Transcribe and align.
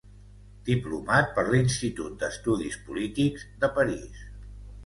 Diplomat 0.69 1.29
per 1.35 1.43
l'Institut 1.49 2.17
d'estudis 2.23 2.81
polítics 2.89 3.47
de 3.65 3.71
París. 3.77 4.27